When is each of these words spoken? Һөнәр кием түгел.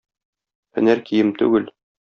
Һөнәр 0.79 1.03
кием 1.11 1.31
түгел. 1.43 1.73